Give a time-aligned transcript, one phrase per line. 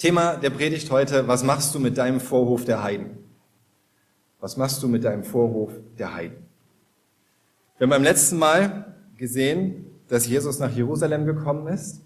[0.00, 3.18] Thema der Predigt heute, was machst du mit deinem Vorhof der Heiden?
[4.40, 6.38] Was machst du mit deinem Vorhof der Heiden?
[7.76, 12.00] Wir haben beim letzten Mal gesehen, dass Jesus nach Jerusalem gekommen ist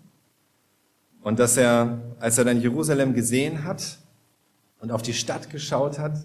[1.23, 4.01] und dass er, als er dann Jerusalem gesehen hat
[4.81, 6.19] und auf die Stadt geschaut hat,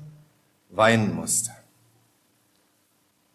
[0.72, 1.52] weinen musste.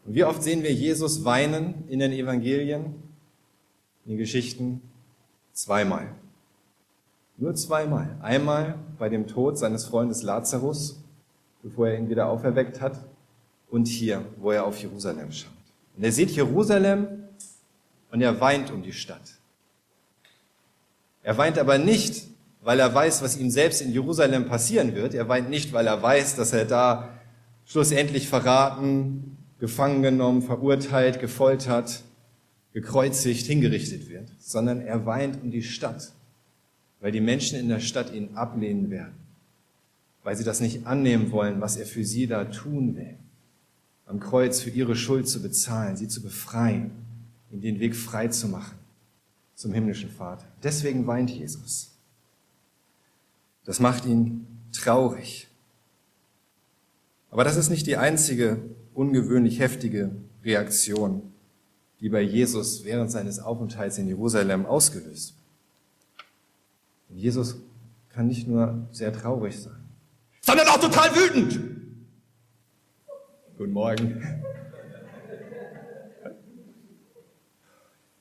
[0.05, 2.97] Und wie oft sehen wir Jesus weinen in den Evangelien,
[4.05, 4.83] in den Geschichten?
[5.53, 6.09] Zweimal.
[7.37, 8.17] Nur zweimal.
[8.23, 11.03] Einmal bei dem Tod seines Freundes Lazarus,
[11.63, 12.99] bevor er ihn wieder auferweckt hat,
[13.69, 15.51] und hier, wo er auf Jerusalem schaut.
[15.97, 17.09] Und er sieht Jerusalem
[18.13, 19.39] und er weint um die Stadt.
[21.25, 22.29] Er weint aber nicht,
[22.63, 25.15] weil er weiß, was ihm selbst in Jerusalem passieren wird.
[25.15, 27.11] Er weint nicht, weil er weiß, dass er da
[27.65, 32.03] schlussendlich verraten, gefangen genommen, verurteilt, gefoltert,
[32.73, 36.13] gekreuzigt, hingerichtet wird, sondern er weint um die Stadt,
[37.05, 39.13] weil die Menschen in der Stadt ihn ablehnen werden,
[40.23, 43.19] weil sie das nicht annehmen wollen, was er für sie da tun will,
[44.07, 46.93] am Kreuz für ihre Schuld zu bezahlen, sie zu befreien,
[47.51, 48.79] ihnen den Weg frei zu machen
[49.55, 50.47] zum himmlischen Vater.
[50.63, 51.91] Deswegen weint Jesus.
[53.67, 55.49] Das macht ihn traurig.
[57.31, 58.63] Aber das ist nicht die einzige
[58.95, 60.11] ungewöhnlich heftige
[60.43, 61.21] Reaktion,
[62.01, 65.44] die bei Jesus während seines Aufenthalts in Jerusalem ausgelöst wird.
[67.09, 67.57] Jesus
[68.09, 69.85] kann nicht nur sehr traurig sein,
[70.41, 71.61] sondern auch total wütend.
[73.57, 74.23] Guten Morgen.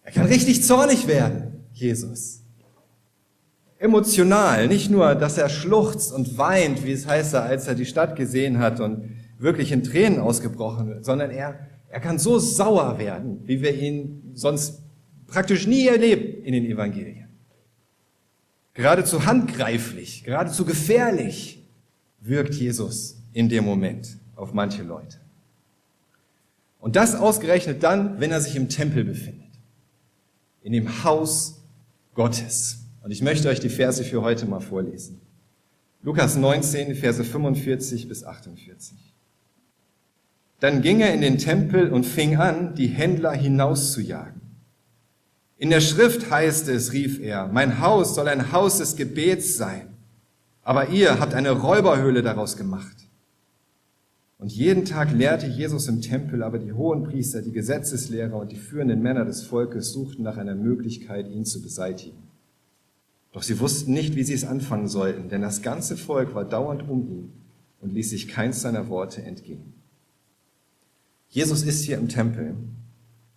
[0.04, 2.42] Er kann richtig zornig werden, Jesus.
[3.80, 8.16] Emotional, nicht nur, dass er schluchzt und weint, wie es heißt, als er die Stadt
[8.16, 9.10] gesehen hat und
[9.40, 14.32] wirklich in Tränen ausgebrochen wird, sondern er, er kann so sauer werden, wie wir ihn
[14.34, 14.84] sonst
[15.28, 17.23] praktisch nie erleben in den Evangelien
[18.74, 21.64] geradezu handgreiflich, geradezu gefährlich
[22.20, 25.18] wirkt Jesus in dem Moment auf manche Leute.
[26.80, 29.48] Und das ausgerechnet dann, wenn er sich im Tempel befindet,
[30.62, 31.62] in dem Haus
[32.14, 32.80] Gottes.
[33.04, 35.22] Und ich möchte euch die Verse für heute mal vorlesen.
[36.02, 38.98] Lukas 19, Verse 45 bis 48.
[40.60, 44.43] Dann ging er in den Tempel und fing an, die Händler hinauszujagen
[45.64, 49.88] in der Schrift heißt es, rief er, mein Haus soll ein Haus des Gebets sein,
[50.62, 52.98] aber ihr habt eine Räuberhöhle daraus gemacht.
[54.40, 58.58] Und jeden Tag lehrte Jesus im Tempel, aber die hohen Priester, die Gesetzeslehrer und die
[58.58, 62.18] führenden Männer des Volkes suchten nach einer Möglichkeit, ihn zu beseitigen.
[63.32, 66.90] Doch sie wussten nicht, wie sie es anfangen sollten, denn das ganze Volk war dauernd
[66.90, 67.32] um ihn
[67.80, 69.72] und ließ sich keins seiner Worte entgehen.
[71.30, 72.54] Jesus ist hier im Tempel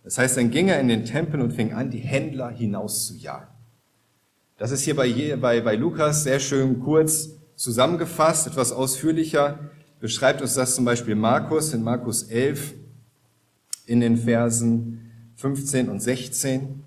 [0.07, 3.49] das heißt, dann ging er in den Tempel und fing an, die Händler hinauszujagen.
[4.57, 9.59] Das ist hier bei, bei, bei Lukas sehr schön kurz zusammengefasst, etwas ausführlicher
[9.99, 12.73] beschreibt uns das zum Beispiel Markus in Markus 11
[13.85, 16.83] in den Versen 15 und 16.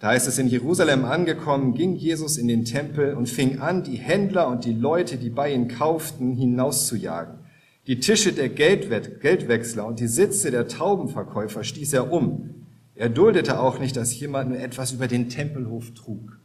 [0.00, 3.96] Da heißt es, in Jerusalem angekommen, ging Jesus in den Tempel und fing an, die
[3.96, 7.38] Händler und die Leute, die bei ihm kauften, hinauszujagen.
[7.86, 12.66] Die Tische der Geldwechsler und die Sitze der Taubenverkäufer stieß er um.
[12.96, 16.40] Er duldete auch nicht, dass jemand nur etwas über den Tempelhof trug.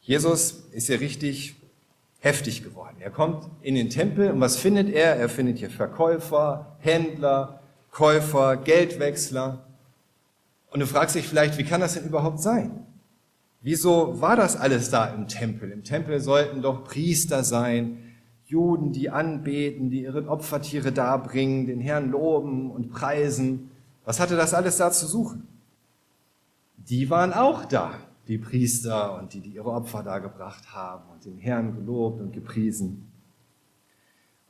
[0.00, 1.56] Jesus ist hier richtig
[2.20, 2.96] heftig geworden.
[3.00, 5.16] Er kommt in den Tempel und was findet er?
[5.16, 9.66] Er findet hier Verkäufer, Händler, Käufer, Geldwechsler.
[10.70, 12.86] Und du fragst dich vielleicht, wie kann das denn überhaupt sein?
[13.60, 15.70] Wieso war das alles da im Tempel?
[15.70, 18.05] Im Tempel sollten doch Priester sein,
[18.46, 23.70] Juden, die anbeten, die ihre Opfertiere darbringen, den Herrn loben und preisen.
[24.04, 25.48] Was hatte das alles da zu suchen?
[26.76, 27.94] Die waren auch da,
[28.28, 33.10] die Priester und die, die ihre Opfer dargebracht haben und den Herrn gelobt und gepriesen.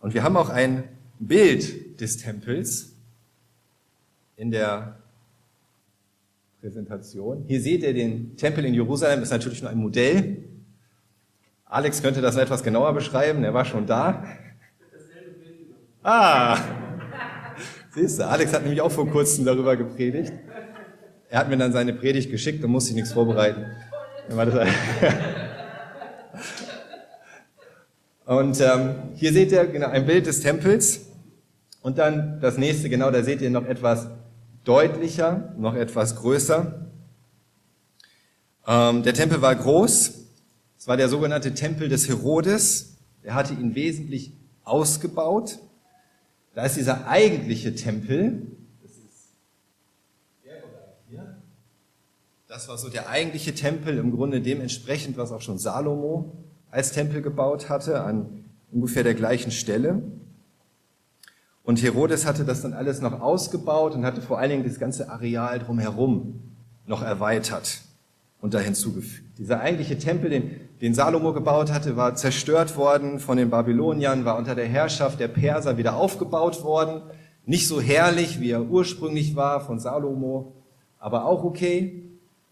[0.00, 0.84] Und wir haben auch ein
[1.18, 2.92] Bild des Tempels
[4.36, 4.96] in der
[6.60, 7.44] Präsentation.
[7.46, 10.44] Hier seht ihr den Tempel in Jerusalem, ist natürlich nur ein Modell.
[11.66, 14.24] Alex könnte das etwas genauer beschreiben, er war schon da.
[16.02, 16.56] Ah,
[17.92, 20.32] siehst du, Alex hat nämlich auch vor kurzem darüber gepredigt.
[21.28, 23.66] Er hat mir dann seine Predigt geschickt und musste nichts vorbereiten.
[28.26, 31.06] Und ähm, hier seht ihr genau ein Bild des Tempels.
[31.80, 34.08] Und dann das nächste, genau, da seht ihr noch etwas
[34.64, 36.90] deutlicher, noch etwas größer.
[38.66, 40.25] Ähm, der Tempel war groß,
[40.86, 42.98] es war der sogenannte Tempel des Herodes.
[43.24, 44.30] Er hatte ihn wesentlich
[44.62, 45.58] ausgebaut.
[46.54, 48.46] Da ist dieser eigentliche Tempel.
[48.80, 49.32] Das ist
[50.44, 51.38] der Bereich hier.
[52.46, 56.36] Das war so der eigentliche Tempel, im Grunde dementsprechend, was auch schon Salomo
[56.70, 60.04] als Tempel gebaut hatte, an ungefähr der gleichen Stelle.
[61.64, 65.10] Und Herodes hatte das dann alles noch ausgebaut und hatte vor allen Dingen das ganze
[65.10, 66.44] Areal drumherum
[66.86, 67.80] noch erweitert
[68.40, 69.36] und da hinzugefügt.
[69.38, 74.36] Dieser eigentliche Tempel, den, den Salomo gebaut hatte, war zerstört worden von den Babyloniern, war
[74.36, 77.02] unter der Herrschaft der Perser wieder aufgebaut worden.
[77.46, 80.52] Nicht so herrlich, wie er ursprünglich war von Salomo,
[80.98, 82.02] aber auch okay.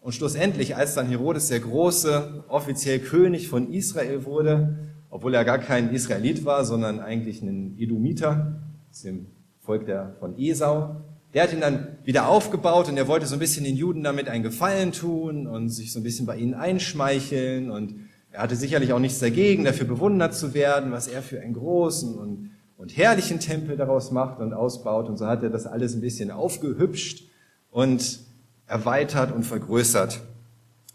[0.01, 4.79] Und schlussendlich, als dann Herodes der Große offiziell König von Israel wurde,
[5.11, 8.61] obwohl er gar kein Israelit war, sondern eigentlich ein Edomiter,
[8.91, 9.27] aus dem
[9.61, 10.97] Volk der, von Esau,
[11.35, 14.29] der hat ihn dann wieder aufgebaut und er wollte so ein bisschen den Juden damit
[14.29, 18.04] einen Gefallen tun und sich so ein bisschen bei ihnen einschmeicheln und
[18.35, 22.19] er hatte sicherlich auch nichts dagegen, dafür bewundert zu werden, was er für einen großen
[22.19, 25.09] und, und herrlichen Tempel daraus macht und ausbaut.
[25.09, 27.31] Und so hat er das alles ein bisschen aufgehübscht
[27.71, 28.19] und
[28.67, 30.21] erweitert und vergrößert,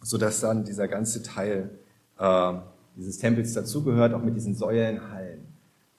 [0.02, 1.70] sodass dann dieser ganze Teil
[2.18, 2.54] äh,
[2.98, 5.46] dieses Tempels dazugehört, auch mit diesen Säulenhallen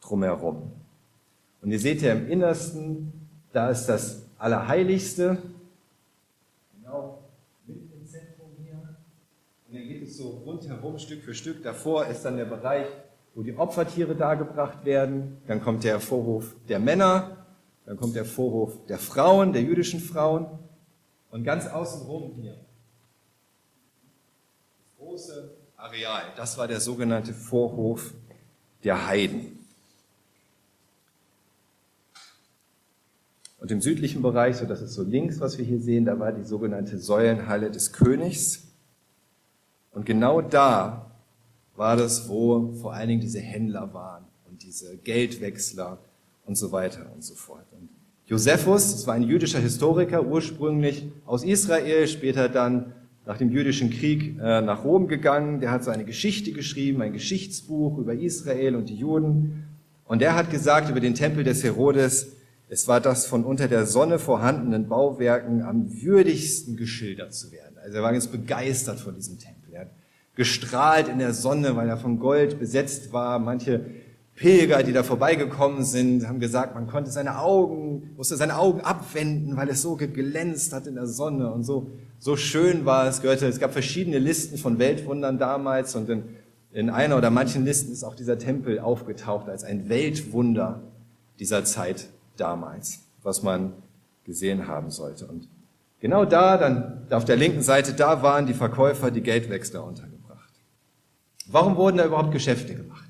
[0.02, 0.70] drumherum.
[1.62, 3.14] Und ihr seht ja im Innersten,
[3.54, 5.38] da ist das Allerheiligste,
[6.74, 7.20] genau
[7.66, 8.96] mit im Zentrum hier.
[9.70, 11.62] Und dann geht es so rundherum, Stück für Stück.
[11.62, 12.88] Davor ist dann der Bereich,
[13.36, 15.36] wo die Opfertiere dargebracht werden.
[15.46, 17.46] Dann kommt der Vorhof der Männer.
[17.86, 20.46] Dann kommt der Vorhof der Frauen, der jüdischen Frauen.
[21.30, 22.56] Und ganz außenrum hier.
[24.82, 26.24] Das große Areal.
[26.36, 28.12] Das war der sogenannte Vorhof
[28.82, 29.56] der Heiden.
[33.60, 36.32] Und im südlichen Bereich, so das ist so links, was wir hier sehen, da war
[36.32, 38.69] die sogenannte Säulenhalle des Königs.
[39.92, 41.10] Und genau da
[41.76, 45.98] war das, wo vor allen Dingen diese Händler waren und diese Geldwechsler
[46.44, 47.66] und so weiter und so fort.
[47.72, 47.88] Und
[48.26, 52.92] Josephus, das war ein jüdischer Historiker, ursprünglich aus Israel, später dann
[53.26, 55.60] nach dem jüdischen Krieg äh, nach Rom gegangen.
[55.60, 59.64] Der hat so eine Geschichte geschrieben, ein Geschichtsbuch über Israel und die Juden.
[60.04, 62.36] Und der hat gesagt über den Tempel des Herodes,
[62.68, 67.76] es war das von unter der Sonne vorhandenen Bauwerken am würdigsten geschildert zu werden.
[67.82, 69.59] Also er war ganz begeistert von diesem Tempel.
[70.34, 73.38] Gestrahlt in der Sonne, weil er von Gold besetzt war.
[73.38, 73.84] Manche
[74.40, 79.56] Pilger, die da vorbeigekommen sind, haben gesagt, man konnte seine Augen, musste seine Augen abwenden,
[79.56, 83.20] weil es so geglänzt hat in der Sonne und so, so schön war es.
[83.20, 86.22] Gehörte, es gab verschiedene Listen von Weltwundern damals und in,
[86.72, 90.80] in einer oder manchen Listen ist auch dieser Tempel aufgetaucht als ein Weltwunder
[91.38, 93.74] dieser Zeit damals, was man
[94.24, 95.26] gesehen haben sollte.
[95.26, 95.48] Und
[96.00, 100.19] genau da, dann auf der linken Seite, da waren die Verkäufer, die Geldwechsler untergebracht.
[101.50, 103.08] Warum wurden da überhaupt Geschäfte gemacht?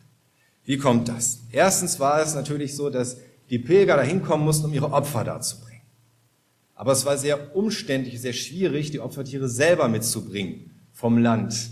[0.65, 1.41] Wie kommt das?
[1.53, 3.19] Erstens war es natürlich so, dass
[3.51, 5.83] die Pilger da hinkommen mussten, um ihre Opfer darzubringen.
[6.75, 11.71] Aber es war sehr umständlich, sehr schwierig, die Opfertiere selber mitzubringen vom Land.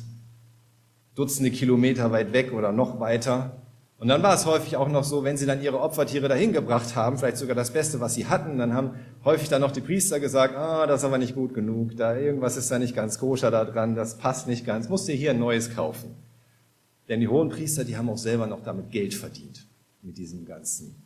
[1.15, 3.63] Dutzende Kilometer weit weg oder noch weiter.
[3.99, 6.95] Und dann war es häufig auch noch so, wenn sie dann ihre Opfertiere dahin gebracht
[6.95, 8.91] haben, vielleicht sogar das Beste, was sie hatten, dann haben
[9.25, 12.57] häufig dann noch die Priester gesagt, ah, das ist aber nicht gut genug, da irgendwas
[12.57, 15.39] ist da nicht ganz koscher da dran, das passt nicht ganz, musst dir hier ein
[15.39, 16.28] neues kaufen.
[17.09, 19.67] Denn die hohen Priester, die haben auch selber noch damit Geld verdient,
[20.03, 21.03] mit diesem ganzen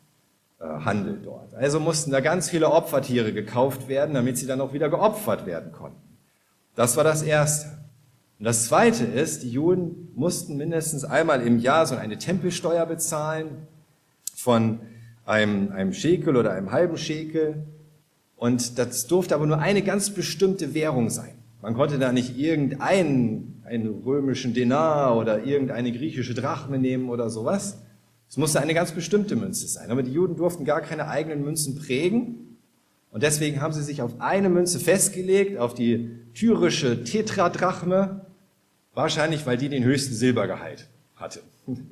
[0.59, 1.55] äh, Handel dort.
[1.55, 5.73] Also mussten da ganz viele Opfertiere gekauft werden, damit sie dann auch wieder geopfert werden
[5.73, 6.01] konnten.
[6.75, 7.69] Das war das Erste.
[8.39, 13.69] Und das Zweite ist, die Juden mussten mindestens einmal im Jahr so eine Tempelsteuer bezahlen
[14.35, 14.81] von
[15.25, 17.65] einem, einem Schekel oder einem halben Schekel.
[18.35, 21.42] Und das durfte aber nur eine ganz bestimmte Währung sein.
[21.63, 27.79] Man konnte da nicht irgendeinen einen römischen Denar oder irgendeine griechische Drachme nehmen oder sowas.
[28.29, 29.91] Es musste eine ganz bestimmte Münze sein.
[29.91, 32.59] Aber die Juden durften gar keine eigenen Münzen prägen.
[33.11, 38.27] Und deswegen haben sie sich auf eine Münze festgelegt, auf die tyrische Tetradrachme.
[38.95, 41.41] Wahrscheinlich, weil die den höchsten Silbergehalt hatte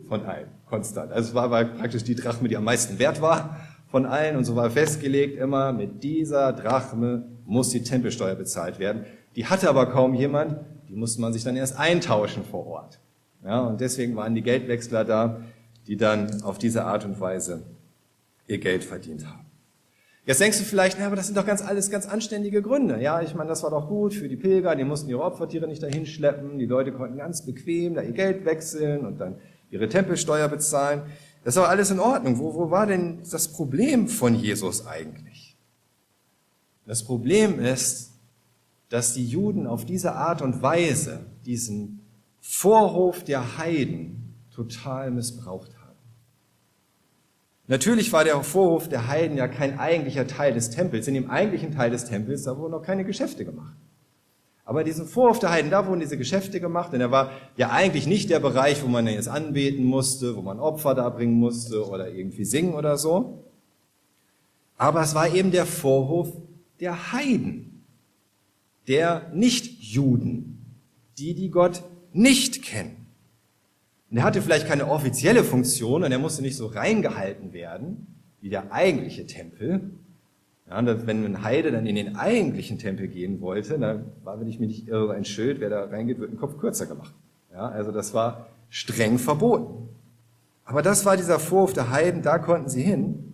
[0.08, 1.12] von allen, konstant.
[1.12, 3.60] Also es war, praktisch die Drachme, die am meisten wert war
[3.90, 9.04] von allen und so war festgelegt immer, mit dieser Drachme muss die Tempelsteuer bezahlt werden.
[9.36, 10.56] Die hatte aber kaum jemand,
[10.88, 12.98] die musste man sich dann erst eintauschen vor Ort.
[13.44, 15.40] Ja, und deswegen waren die Geldwechsler da,
[15.86, 17.62] die dann auf diese Art und Weise
[18.46, 19.46] ihr Geld verdient haben.
[20.26, 23.00] Jetzt denkst du vielleicht, na, aber das sind doch ganz alles ganz anständige Gründe.
[23.00, 25.82] Ja, ich meine, das war doch gut für die Pilger, die mussten ihre Opfertiere nicht
[25.82, 29.36] dahin schleppen, die Leute konnten ganz bequem da ihr Geld wechseln und dann
[29.70, 31.02] ihre Tempelsteuer bezahlen.
[31.42, 32.38] Das war alles in Ordnung.
[32.38, 35.56] Wo, wo war denn das Problem von Jesus eigentlich?
[36.86, 38.09] Das Problem ist,
[38.90, 42.00] dass die Juden auf diese Art und Weise diesen
[42.40, 45.96] Vorhof der Heiden total missbraucht haben.
[47.68, 51.06] Natürlich war der Vorhof der Heiden ja kein eigentlicher Teil des Tempels.
[51.06, 53.76] In dem eigentlichen Teil des Tempels, da wurden noch keine Geschäfte gemacht.
[54.64, 58.08] Aber diesen Vorhof der Heiden, da wurden diese Geschäfte gemacht, denn er war ja eigentlich
[58.08, 62.44] nicht der Bereich, wo man jetzt anbeten musste, wo man Opfer darbringen musste oder irgendwie
[62.44, 63.44] singen oder so.
[64.76, 66.32] Aber es war eben der Vorhof
[66.80, 67.69] der Heiden,
[68.90, 70.66] der Nichtjuden,
[71.16, 73.06] die, die Gott nicht kennen.
[74.10, 78.08] Und er hatte vielleicht keine offizielle Funktion und er musste nicht so reingehalten werden
[78.40, 79.92] wie der eigentliche Tempel,
[80.68, 84.58] ja, wenn ein Heide dann in den eigentlichen Tempel gehen wollte, dann war, wenn ich
[84.58, 87.14] mich nicht irre, ein Schild, wer da reingeht, wird ein Kopf kürzer gemacht.
[87.52, 89.88] Ja, also das war streng verboten.
[90.64, 93.29] Aber das war dieser Vorwurf der Heiden, da konnten sie hin.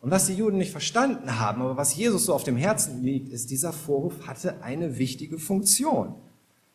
[0.00, 3.30] Und was die Juden nicht verstanden haben, aber was Jesus so auf dem Herzen liegt,
[3.30, 6.14] ist, dieser Vorwurf hatte eine wichtige Funktion.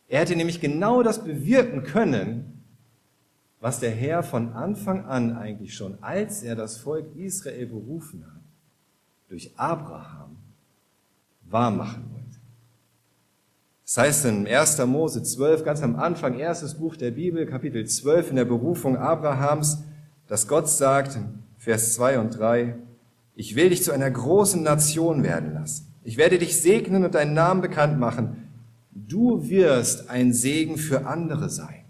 [0.09, 2.63] Er hätte nämlich genau das bewirken können,
[3.61, 8.41] was der Herr von Anfang an eigentlich schon, als er das Volk Israel berufen hat,
[9.29, 10.35] durch Abraham
[11.43, 12.23] wahrmachen wollte.
[13.85, 14.85] Das heißt in 1.
[14.85, 19.83] Mose 12, ganz am Anfang, erstes Buch der Bibel, Kapitel 12, in der Berufung Abrahams,
[20.27, 21.17] dass Gott sagt,
[21.57, 22.75] Vers 2 und 3,
[23.35, 25.93] ich will dich zu einer großen Nation werden lassen.
[26.03, 28.49] Ich werde dich segnen und deinen Namen bekannt machen.
[28.91, 31.85] Du wirst ein Segen für andere sein.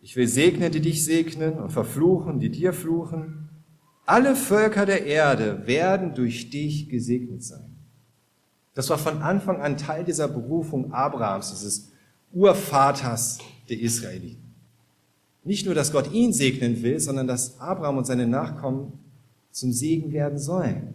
[0.00, 3.48] Ich will segnen, die dich segnen und verfluchen, die dir fluchen.
[4.06, 7.76] Alle Völker der Erde werden durch dich gesegnet sein.
[8.74, 11.90] Das war von Anfang an Teil dieser Berufung Abrahams, dieses
[12.32, 13.38] Urvaters
[13.68, 14.54] der Israeliten.
[15.42, 18.92] Nicht nur, dass Gott ihn segnen will, sondern dass Abraham und seine Nachkommen
[19.58, 20.94] zum Segen werden sollen.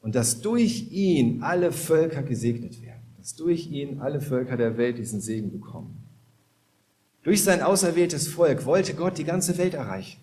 [0.00, 3.02] Und dass durch ihn alle Völker gesegnet werden.
[3.16, 5.96] Dass durch ihn alle Völker der Welt diesen Segen bekommen.
[7.22, 10.20] Durch sein auserwähltes Volk wollte Gott die ganze Welt erreichen.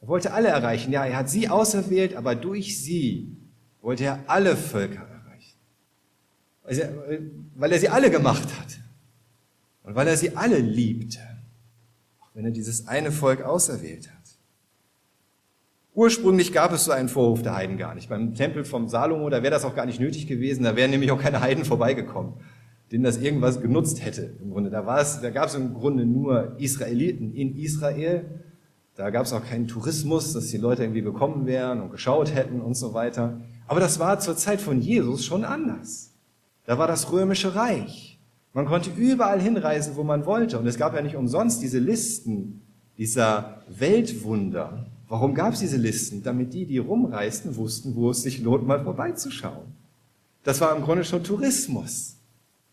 [0.00, 0.90] Er wollte alle erreichen.
[0.90, 3.36] Ja, er hat sie auserwählt, aber durch sie
[3.82, 5.58] wollte er alle Völker erreichen.
[6.64, 6.82] Also,
[7.54, 8.80] weil er sie alle gemacht hat.
[9.82, 11.20] Und weil er sie alle liebte.
[12.20, 14.15] Auch wenn er dieses eine Volk auserwählt hat.
[15.96, 18.08] Ursprünglich gab es so einen Vorhof der Heiden gar nicht.
[18.08, 20.62] Beim Tempel vom Salomo, da wäre das auch gar nicht nötig gewesen.
[20.62, 22.34] Da wären nämlich auch keine Heiden vorbeigekommen,
[22.92, 24.30] denen das irgendwas genutzt hätte.
[24.40, 28.24] Im Grunde, da war es, da gab es im Grunde nur Israeliten in Israel
[28.96, 32.62] da gab es auch keinen Tourismus, dass die Leute irgendwie gekommen wären und geschaut hätten
[32.62, 33.40] und so weiter.
[33.68, 36.14] Aber das war zur Zeit von Jesus schon anders.
[36.64, 38.18] Da war das römische Reich.
[38.54, 40.58] Man konnte überall hinreisen, wo man wollte.
[40.58, 42.62] Und es gab ja nicht umsonst diese Listen
[42.96, 44.86] dieser Weltwunder.
[45.08, 46.22] Warum gab es diese Listen?
[46.22, 49.66] Damit die, die rumreisten, wussten, wo es sich lohnt, mal vorbeizuschauen.
[50.42, 52.16] Das war im Grunde schon Tourismus.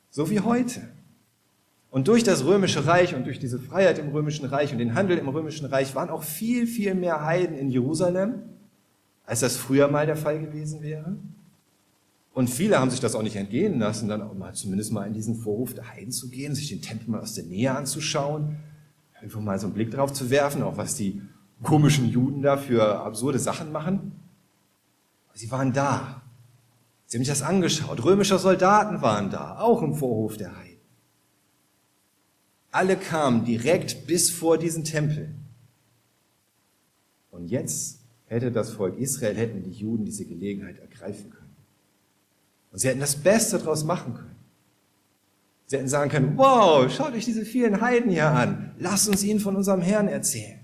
[0.10, 0.82] So wie heute.
[1.92, 5.18] Und durch das römische Reich und durch diese Freiheit im römischen Reich und den Handel
[5.20, 8.42] im römischen Reich waren auch viel, viel mehr Heiden in Jerusalem,
[9.26, 11.16] als das früher mal der Fall gewesen wäre.
[12.34, 15.14] Und viele haben sich das auch nicht entgehen lassen, dann auch mal zumindest mal in
[15.14, 18.56] diesen Vorhof der Heiden zu gehen, sich den Tempel mal aus der Nähe anzuschauen,
[19.22, 21.22] einfach mal so einen Blick drauf zu werfen, auch was die
[21.64, 24.12] komischen Juden da für absurde Sachen machen.
[25.34, 26.22] Sie waren da.
[27.06, 28.04] Sie haben sich das angeschaut.
[28.04, 30.74] Römische Soldaten waren da, auch im Vorhof der Heiden.
[32.72, 35.34] Alle kamen direkt bis vor diesen Tempel.
[37.30, 41.56] Und jetzt hätte das Volk Israel, hätten die Juden diese Gelegenheit ergreifen können.
[42.72, 44.36] Und sie hätten das Beste daraus machen können.
[45.68, 48.74] Sie hätten sagen können, wow, schaut euch diese vielen Heiden hier an.
[48.80, 50.63] Lasst uns ihnen von unserem Herrn erzählen.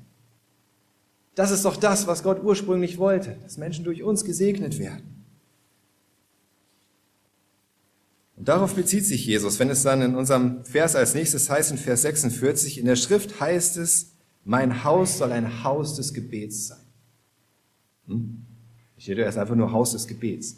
[1.39, 5.23] Das ist doch das, was Gott ursprünglich wollte, dass Menschen durch uns gesegnet werden.
[8.35, 11.77] Und darauf bezieht sich Jesus, wenn es dann in unserem Vers als nächstes heißt, in
[11.77, 16.85] Vers 46, in der Schrift heißt es, mein Haus soll ein Haus des Gebets sein.
[18.07, 18.45] Hm?
[18.97, 20.57] Steht ja erst einfach nur Haus des Gebets.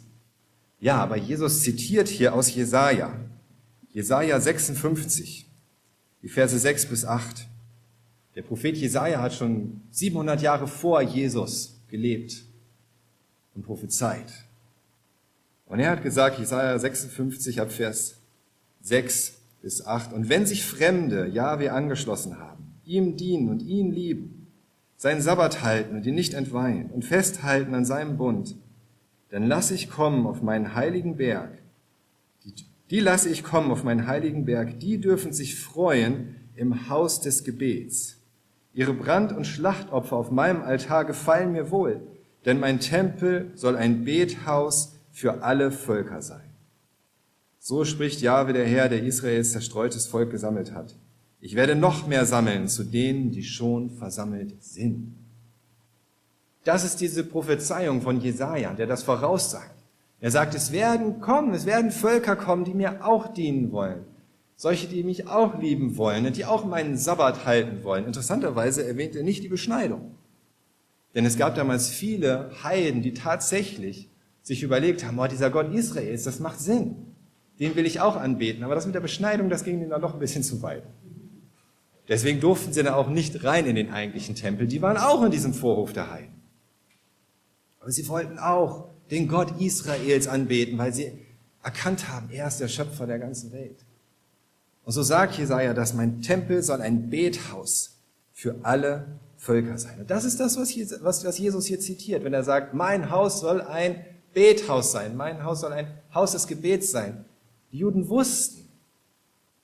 [0.80, 3.20] Ja, aber Jesus zitiert hier aus Jesaja,
[3.92, 5.48] Jesaja 56,
[6.22, 7.46] die Verse 6 bis 8.
[8.34, 12.44] Der Prophet Jesaja hat schon 700 Jahre vor Jesus gelebt
[13.54, 14.32] und prophezeit.
[15.66, 18.16] Und er hat gesagt, Jesaja 56 ab Vers
[18.82, 24.48] 6 bis 8, und wenn sich Fremde Jahwe angeschlossen haben, ihm dienen und ihn lieben,
[24.96, 28.56] seinen Sabbat halten und ihn nicht entweihen und festhalten an seinem Bund,
[29.30, 31.58] dann lasse ich kommen auf meinen heiligen Berg.
[32.44, 32.54] Die,
[32.90, 37.44] die lasse ich kommen auf meinen heiligen Berg, die dürfen sich freuen im Haus des
[37.44, 38.21] Gebets.
[38.74, 42.00] Ihre Brand- und Schlachtopfer auf meinem Altar gefallen mir wohl,
[42.44, 46.50] denn mein Tempel soll ein Bethaus für alle Völker sein.
[47.58, 50.96] So spricht Jahwe der Herr, der Israels zerstreutes Volk gesammelt hat.
[51.40, 55.14] Ich werde noch mehr sammeln zu denen, die schon versammelt sind.
[56.64, 59.74] Das ist diese Prophezeiung von Jesaja, der das voraussagt.
[60.20, 64.04] Er sagt, es werden kommen, es werden Völker kommen, die mir auch dienen wollen.
[64.62, 68.06] Solche, die mich auch lieben wollen und die auch meinen Sabbat halten wollen.
[68.06, 70.14] Interessanterweise erwähnt er nicht die Beschneidung.
[71.16, 74.08] Denn es gab damals viele Heiden, die tatsächlich
[74.40, 76.94] sich überlegt haben, oh, dieser Gott Israels, das macht Sinn.
[77.58, 78.62] Den will ich auch anbeten.
[78.62, 80.84] Aber das mit der Beschneidung, das ging ihnen dann doch ein bisschen zu weit.
[82.06, 84.68] Deswegen durften sie dann auch nicht rein in den eigentlichen Tempel.
[84.68, 86.40] Die waren auch in diesem Vorhof der Heiden.
[87.80, 91.10] Aber sie wollten auch den Gott Israels anbeten, weil sie
[91.64, 93.84] erkannt haben, er ist der Schöpfer der ganzen Welt.
[94.84, 97.96] Und so sagt Jesaja, dass mein Tempel soll ein Bethaus
[98.32, 100.00] für alle Völker sein.
[100.00, 104.04] Und das ist das, was Jesus hier zitiert, wenn er sagt, mein Haus soll ein
[104.34, 107.24] Bethaus sein, mein Haus soll ein Haus des Gebets sein.
[107.70, 108.68] Die Juden wussten,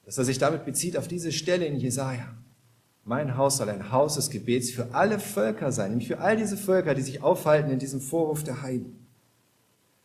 [0.04, 2.34] dass er sich damit bezieht auf diese Stelle in Jesaja.
[3.04, 6.56] Mein Haus soll ein Haus des Gebets für alle Völker sein, nämlich für all diese
[6.56, 9.06] Völker, die sich aufhalten in diesem Vorhof der Heiden.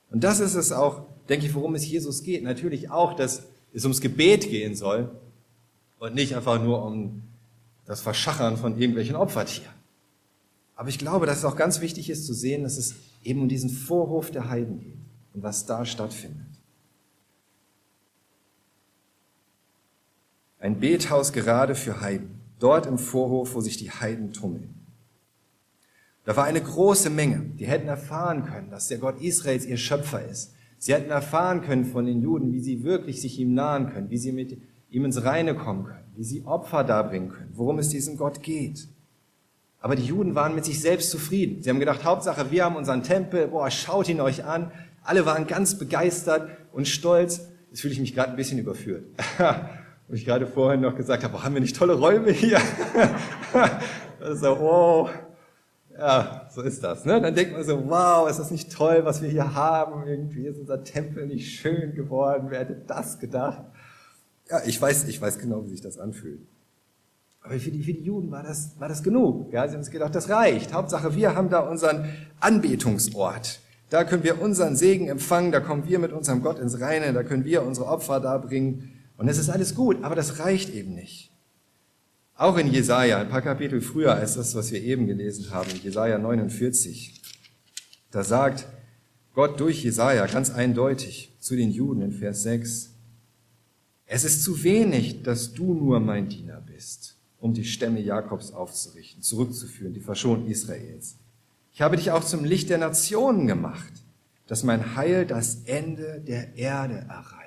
[0.10, 2.44] Und das ist es auch, denke ich, worum es Jesus geht.
[2.44, 3.44] Natürlich auch, dass
[3.74, 5.10] es ums Gebet gehen soll
[6.00, 7.24] und nicht einfach nur um
[7.86, 9.74] das Verschachern von irgendwelchen Opfertieren.
[10.76, 13.50] Aber ich glaube, dass es auch ganz wichtig ist zu sehen, dass es eben um
[13.50, 14.98] diesen Vorhof der Heiden geht
[15.34, 16.48] und was da stattfindet.
[20.60, 24.74] Ein Bethaus gerade für Heiden, dort im Vorhof, wo sich die Heiden tummeln.
[26.24, 30.26] Da war eine große Menge, die hätten erfahren können, dass der Gott Israels ihr Schöpfer
[30.26, 30.54] ist.
[30.84, 34.18] Sie hätten erfahren können von den Juden, wie sie wirklich sich ihm nahen können, wie
[34.18, 34.58] sie mit
[34.90, 38.90] ihm ins Reine kommen können, wie sie Opfer darbringen können, worum es diesem Gott geht.
[39.80, 41.64] Aber die Juden waren mit sich selbst zufrieden.
[41.64, 44.74] Sie haben gedacht, Hauptsache, wir haben unseren Tempel, boah, schaut ihn euch an.
[45.04, 47.48] Alle waren ganz begeistert und stolz.
[47.70, 49.06] Jetzt fühle ich mich gerade ein bisschen überführt.
[50.10, 52.60] Wo ich gerade vorhin noch gesagt habe, boah, haben wir nicht tolle Räume hier?
[54.34, 55.10] so, oh,
[55.98, 57.06] ja, so ist das.
[57.06, 57.20] Ne?
[57.20, 60.08] Dann denkt man so, wow, ist das nicht toll, was wir hier haben?
[60.08, 62.48] Irgendwie ist unser Tempel nicht schön geworden.
[62.50, 63.64] Wer hätte das gedacht?
[64.50, 66.42] Ja, ich weiß, ich weiß genau, wie sich das anfühlt.
[67.42, 69.52] Aber für die, für die Juden war das, war das genug.
[69.52, 70.74] Ja, sie haben sich gedacht, das reicht.
[70.74, 72.06] Hauptsache, wir haben da unseren
[72.40, 73.60] Anbetungsort.
[73.90, 77.24] Da können wir unseren Segen empfangen, da kommen wir mit unserem Gott ins Reine, da
[77.24, 78.94] können wir unsere Opfer darbringen.
[79.18, 81.33] Und es ist alles gut, aber das reicht eben nicht.
[82.36, 86.18] Auch in Jesaja, ein paar Kapitel früher als das, was wir eben gelesen haben, Jesaja
[86.18, 87.22] 49,
[88.12, 88.68] da sagt
[89.34, 92.90] Gott durch Jesaja ganz eindeutig zu den Juden in Vers 6,
[94.06, 99.22] es ist zu wenig, dass du nur mein Diener bist um die Stämme Jakobs aufzurichten,
[99.22, 101.18] zurückzuführen, die verschonten Israels.
[101.74, 103.92] Ich habe dich auch zum Licht der Nationen gemacht,
[104.48, 107.43] dass mein Heil das Ende der Erde erreicht.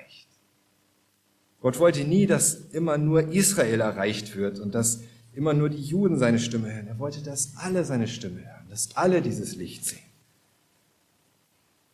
[1.61, 5.01] Gott wollte nie, dass immer nur Israel erreicht wird und dass
[5.33, 6.87] immer nur die Juden seine Stimme hören.
[6.87, 9.99] Er wollte, dass alle seine Stimme hören, dass alle dieses Licht sehen.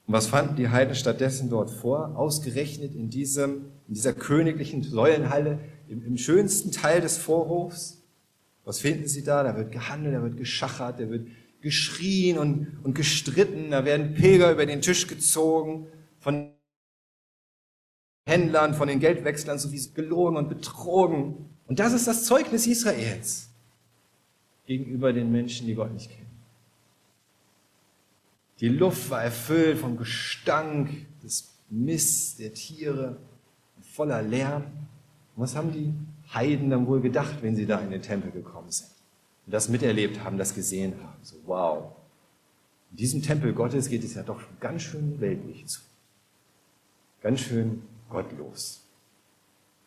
[0.06, 2.18] Und was fanden die Heiden stattdessen dort vor?
[2.18, 8.02] Ausgerechnet in, diesem, in dieser königlichen Säulenhalle, im, im schönsten Teil des Vorhofs.
[8.66, 9.44] Was finden Sie da?
[9.44, 11.28] Da wird gehandelt, da wird geschachert, da wird
[11.62, 15.88] geschrien und, und gestritten, da werden Pilger über den Tisch gezogen,
[16.20, 16.52] von
[18.26, 21.50] Händlern, von den Geldwechslern sowie gelogen und betrogen.
[21.68, 23.50] Und das ist das Zeugnis Israels
[24.66, 26.24] gegenüber den Menschen, die Gott nicht kennen.
[28.60, 30.90] Die Luft war erfüllt vom Gestank
[31.22, 33.18] des Mists der Tiere,
[33.82, 34.64] voller Lärm.
[35.36, 35.94] Und was haben die
[36.34, 38.90] Heiden dann wohl gedacht, wenn sie da in den Tempel gekommen sind?
[39.46, 41.18] Und das miterlebt haben, das gesehen haben.
[41.24, 41.92] So, wow.
[42.92, 45.82] In diesem Tempel Gottes geht es ja doch ganz schön weltlich zu.
[47.22, 48.82] Ganz schön gottlos.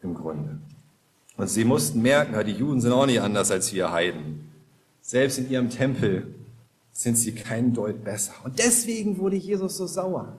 [0.02, 0.58] Im Grunde.
[1.36, 4.50] Und sie mussten merken, die Juden sind auch nicht anders als wir Heiden.
[5.00, 6.34] Selbst in ihrem Tempel
[6.92, 8.32] sind sie kein Deut besser.
[8.44, 10.36] Und deswegen wurde Jesus so sauer.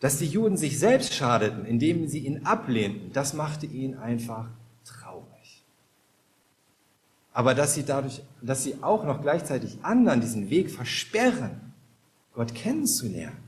[0.00, 4.48] Dass die Juden sich selbst schadeten, indem sie ihn ablehnten, das machte ihn einfach
[4.84, 5.64] traurig.
[7.32, 11.72] Aber dass sie dadurch, dass sie auch noch gleichzeitig anderen diesen Weg versperren,
[12.34, 13.42] Gott kennenzulernen,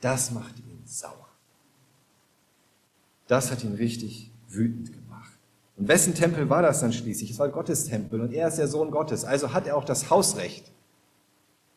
[0.00, 1.21] das machte ihn sauer.
[3.32, 5.32] Das hat ihn richtig wütend gemacht.
[5.78, 7.30] Und wessen Tempel war das dann schließlich?
[7.30, 9.24] Es war Gottes Tempel und er ist der Sohn Gottes.
[9.24, 10.70] Also hat er auch das Hausrecht.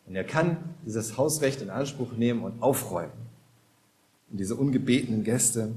[0.06, 3.14] Und er kann dieses Hausrecht in Anspruch nehmen und aufräumen
[4.30, 5.72] und diese ungebetenen Gäste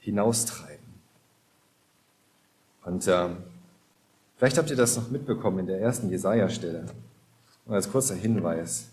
[0.00, 0.84] hinaustreiben.
[2.84, 3.28] Und äh,
[4.36, 6.84] vielleicht habt ihr das noch mitbekommen in der ersten Jesaja-Stelle.
[7.64, 8.90] Und als kurzer Hinweis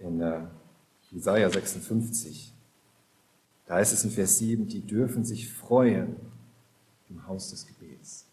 [0.00, 0.40] in äh,
[1.12, 2.52] Jesaja 56,
[3.70, 6.16] da heißt es in Vers 7, die dürfen sich freuen
[7.08, 8.26] im Haus des Gebets.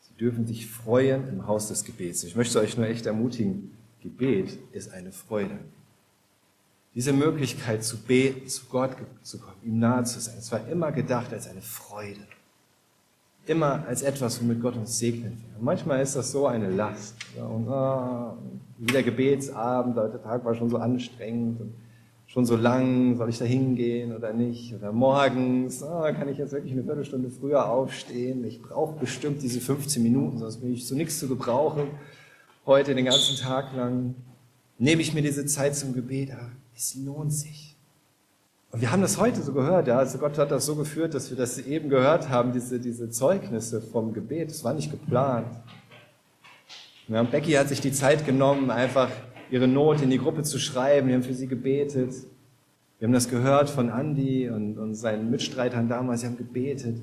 [0.00, 2.24] Sie dürfen sich freuen im Haus des Gebets.
[2.24, 3.70] Ich möchte euch nur echt ermutigen,
[4.02, 5.56] Gebet ist eine Freude.
[6.96, 10.90] Diese Möglichkeit zu beten, zu Gott zu kommen, ihm nahe zu sein, es war immer
[10.90, 12.26] gedacht als eine Freude.
[13.46, 15.58] Immer als etwas, womit Gott uns segnen will.
[15.58, 17.14] Und manchmal ist das so eine Last.
[17.36, 18.36] Ja, und ah,
[18.78, 21.83] wie der Gebetsabend, der Tag war schon so anstrengend und
[22.34, 24.74] schon so lang, soll ich da hingehen oder nicht?
[24.74, 28.44] Oder morgens, ah, kann ich jetzt wirklich eine Viertelstunde früher aufstehen?
[28.44, 31.86] Ich brauche bestimmt diese 15 Minuten, sonst bin ich zu nichts zu gebrauchen.
[32.66, 34.16] Heute den ganzen Tag lang
[34.78, 36.32] nehme ich mir diese Zeit zum Gebet.
[36.32, 37.76] Ah, es lohnt sich.
[38.72, 39.98] Und wir haben das heute so gehört, ja.
[39.98, 43.80] Also Gott hat das so geführt, dass wir das eben gehört haben, diese, diese Zeugnisse
[43.80, 44.50] vom Gebet.
[44.50, 45.46] Das war nicht geplant.
[47.06, 49.10] Ja, Becky hat sich die Zeit genommen, einfach
[49.54, 51.06] ihre Not in die Gruppe zu schreiben.
[51.06, 52.12] Wir haben für sie gebetet.
[52.98, 56.22] Wir haben das gehört von Andy und, und seinen Mitstreitern damals.
[56.22, 56.96] Sie haben gebetet.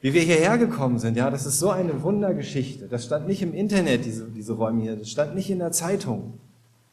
[0.00, 2.88] Wie wir hierher gekommen sind, ja, das ist so eine Wundergeschichte.
[2.88, 4.96] Das stand nicht im Internet, diese, diese Räume hier.
[4.96, 6.34] Das stand nicht in der Zeitung.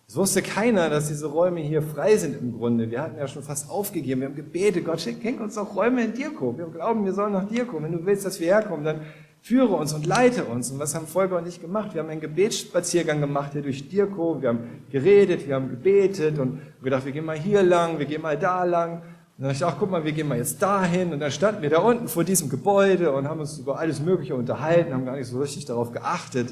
[0.08, 2.92] Es wusste keiner, dass diese Räume hier frei sind im Grunde.
[2.92, 4.22] Wir hatten ja schon fast aufgegeben.
[4.22, 6.56] Wir haben gebetet, Gott schenk uns doch Räume in Dirko.
[6.56, 7.82] Wir glauben, wir sollen nach Dirko.
[7.82, 9.02] Wenn du willst, dass wir herkommen, dann
[9.46, 10.72] führe uns und leite uns.
[10.72, 11.94] Und was haben Volker und ich gemacht?
[11.94, 14.42] Wir haben einen Gebetsspaziergang gemacht hier durch Dirko.
[14.42, 18.24] Wir haben geredet, wir haben gebetet und gedacht, wir gehen mal hier lang, wir gehen
[18.24, 18.94] mal da lang.
[18.94, 19.02] Und
[19.38, 21.14] dann dachte ich, ach guck mal, wir gehen mal jetzt dahin.
[21.14, 24.34] Und dann standen wir da unten vor diesem Gebäude und haben uns über alles Mögliche
[24.34, 26.52] unterhalten, haben gar nicht so richtig darauf geachtet.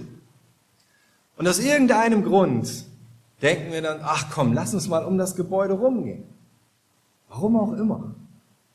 [1.36, 2.86] Und aus irgendeinem Grund
[3.42, 6.26] denken wir dann, ach komm, lass uns mal um das Gebäude rumgehen.
[7.28, 8.14] Warum auch immer.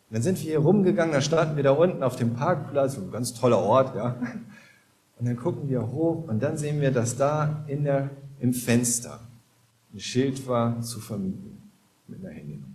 [0.08, 3.10] Und dann sind wir hier rumgegangen, dann standen wir da unten auf dem Parkplatz, ein
[3.10, 4.16] ganz toller Ort, ja.
[5.18, 9.20] Und dann gucken wir hoch und dann sehen wir, dass da in der, im Fenster
[9.92, 11.50] ein Schild war zu Familie
[12.06, 12.66] mit einer Handynummer.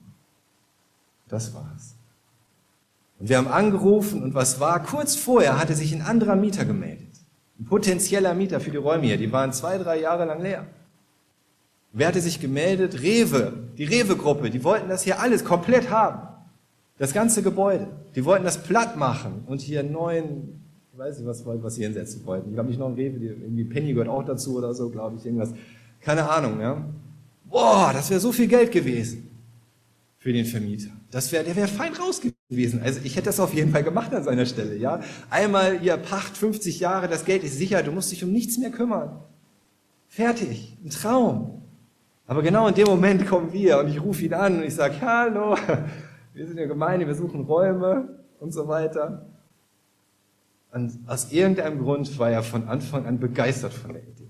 [1.30, 1.96] Das war's.
[3.20, 4.84] Und wir haben angerufen und was war?
[4.84, 7.08] Kurz vorher hatte sich ein anderer Mieter gemeldet.
[7.60, 9.18] Ein potenzieller Mieter für die Räume hier.
[9.18, 10.66] Die waren zwei, drei Jahre lang leer.
[11.94, 13.02] Wer hatte sich gemeldet?
[13.02, 16.33] Rewe, die Rewe-Gruppe, die wollten das hier alles komplett haben.
[16.98, 17.88] Das ganze Gebäude.
[18.16, 21.84] Die wollten das platt machen und hier einen neuen, ich weiß nicht, was, was sie
[21.84, 22.50] hinsetzen wollten.
[22.50, 25.26] Ich glaube nicht noch ein Rewe, irgendwie Penny gehört auch dazu oder so, glaube ich,
[25.26, 25.54] irgendwas.
[26.02, 26.86] Keine Ahnung, ja.
[27.50, 29.30] Boah, das wäre so viel Geld gewesen
[30.18, 30.92] für den Vermieter.
[31.12, 32.82] Das wäre, der wäre fein raus gewesen.
[32.84, 35.02] Also ich hätte das auf jeden Fall gemacht an seiner Stelle, ja.
[35.30, 38.72] Einmal ihr Pacht 50 Jahre, das Geld ist sicher, du musst dich um nichts mehr
[38.72, 39.20] kümmern.
[40.08, 41.62] Fertig, ein Traum.
[42.26, 44.96] Aber genau in dem Moment kommen wir und ich rufe ihn an und ich sage,
[45.02, 45.58] hallo,
[46.34, 49.26] wir sind eine Gemeinde, wir suchen Räume und so weiter.
[50.72, 54.28] Und aus irgendeinem Grund war er von Anfang an begeistert von der Idee.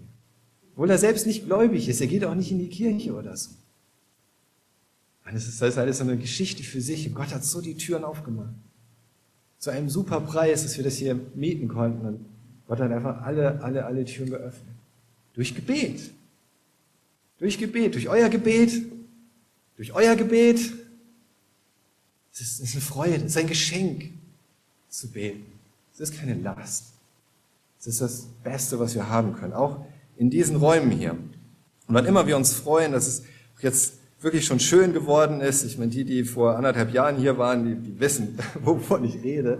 [0.73, 3.51] Obwohl er selbst nicht gläubig ist, er geht auch nicht in die Kirche oder so.
[5.25, 7.07] Und das ist alles so eine Geschichte für sich.
[7.07, 8.53] Und Gott hat so die Türen aufgemacht.
[9.57, 12.05] Zu einem super Preis, dass wir das hier mieten konnten.
[12.05, 12.25] Und
[12.67, 14.75] Gott hat einfach alle, alle, alle Türen geöffnet.
[15.33, 16.11] Durch Gebet.
[17.37, 18.73] Durch Gebet, durch euer Gebet,
[19.77, 20.73] durch euer Gebet.
[22.33, 24.09] Es ist, eine Freude, es ist ein Geschenk
[24.89, 25.45] zu beten.
[25.93, 26.93] Es ist keine Last.
[27.79, 29.85] Es ist das Beste, was wir haben können, auch
[30.17, 31.11] in diesen Räumen hier.
[31.11, 33.23] Und wann immer wir uns freuen, dass es
[33.59, 37.65] jetzt wirklich schon schön geworden ist, ich meine, die, die vor anderthalb Jahren hier waren,
[37.65, 39.59] die, die wissen, wovon ich rede.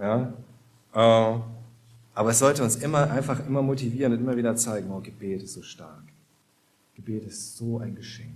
[0.00, 0.32] Ja.
[0.94, 1.40] Äh,
[2.14, 5.54] aber es sollte uns immer einfach immer motivieren und immer wieder zeigen, oh, Gebet ist
[5.54, 6.02] so stark.
[6.94, 8.34] Gebet ist so ein Geschenk.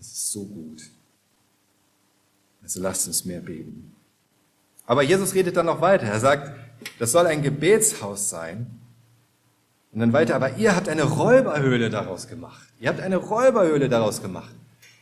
[0.00, 0.90] Es ist so gut.
[2.62, 3.92] Also lasst uns mehr beten.
[4.86, 6.06] Aber Jesus redet dann noch weiter.
[6.06, 6.52] Er sagt,
[6.98, 8.66] das soll ein Gebetshaus sein.
[9.92, 12.66] Und dann weiter, aber ihr habt eine Räuberhöhle daraus gemacht.
[12.80, 14.54] Ihr habt eine Räuberhöhle daraus gemacht.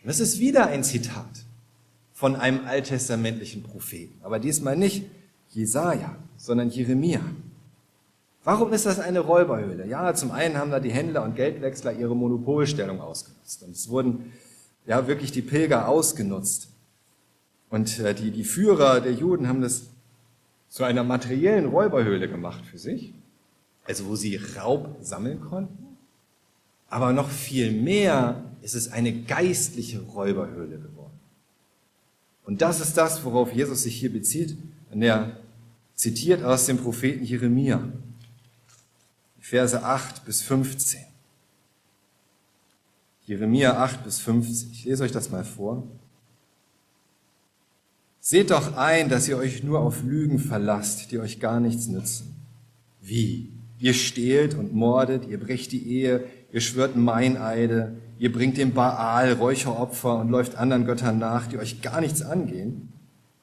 [0.03, 1.45] Und das ist wieder ein Zitat
[2.13, 4.19] von einem alttestamentlichen Propheten.
[4.23, 5.07] Aber diesmal nicht
[5.51, 7.21] Jesaja, sondern Jeremia.
[8.43, 9.87] Warum ist das eine Räuberhöhle?
[9.87, 13.63] Ja, zum einen haben da die Händler und Geldwechsler ihre Monopolstellung ausgenutzt.
[13.63, 14.33] Und es wurden
[14.87, 16.70] ja wirklich die Pilger ausgenutzt.
[17.71, 19.87] Und äh, die, die Führer der Juden haben das
[20.69, 23.15] zu einer materiellen Räuberhöhle gemacht für sich.
[23.85, 25.97] Also wo sie Raub sammeln konnten.
[26.89, 31.19] Aber noch viel mehr ist es eine geistliche Räuberhöhle geworden.
[32.45, 34.57] Und das ist das, worauf Jesus sich hier bezieht.
[34.91, 35.37] Und er
[35.95, 37.89] zitiert aus dem Propheten Jeremia.
[39.39, 41.01] Verse 8 bis 15.
[43.27, 44.71] Jeremia 8 bis 15.
[44.73, 45.87] Ich lese euch das mal vor.
[48.21, 52.37] Seht doch ein, dass ihr euch nur auf Lügen verlasst, die euch gar nichts nützen.
[53.01, 53.53] Wie?
[53.79, 59.33] Ihr stehlt und mordet, ihr brecht die Ehe, ihr schwört Meineide, ihr bringt dem Baal
[59.33, 62.93] Räucheropfer und läuft anderen Göttern nach, die euch gar nichts angehen.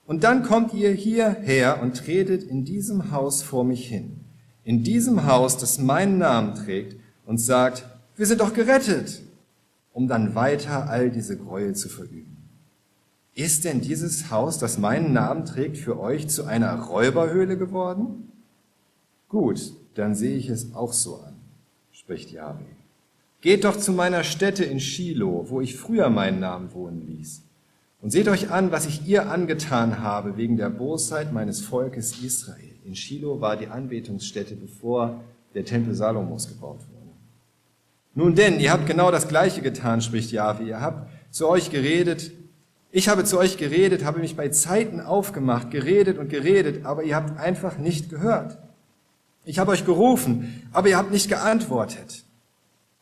[0.05, 4.23] Und dann kommt ihr hierher und tretet in diesem Haus vor mich hin
[4.67, 7.85] in diesem Haus, das meinen Namen trägt und sagt,
[8.17, 9.21] wir sind doch gerettet.
[9.93, 12.36] um dann weiter all diese Gräuel zu verüben.
[13.37, 18.31] Ist denn dieses Haus, das meinen Namen trägt, für euch zu einer Räuberhöhle geworden?
[19.29, 21.35] Gut, dann sehe ich es auch so an,
[21.91, 22.65] spricht Jahwe.
[23.41, 27.43] Geht doch zu meiner Stätte in Shiloh, wo ich früher meinen Namen wohnen ließ.
[28.01, 32.73] Und seht euch an, was ich ihr angetan habe wegen der Bosheit meines Volkes Israel.
[32.85, 35.21] In Shiloh war die Anbetungsstätte, bevor
[35.53, 37.11] der Tempel Salomos gebaut wurde.
[38.15, 40.63] Nun denn, ihr habt genau das Gleiche getan, spricht Jahwe.
[40.63, 42.31] Ihr habt zu euch geredet.
[42.91, 47.15] Ich habe zu euch geredet, habe mich bei Zeiten aufgemacht, geredet und geredet, aber ihr
[47.15, 48.57] habt einfach nicht gehört.
[49.43, 52.23] Ich habe euch gerufen, aber ihr habt nicht geantwortet.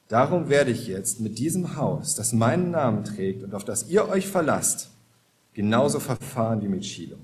[0.08, 4.08] Darum werde ich jetzt mit diesem Haus, das meinen Namen trägt und auf das ihr
[4.08, 4.91] euch verlasst,
[5.54, 7.17] genauso verfahren wie mit Shiloh.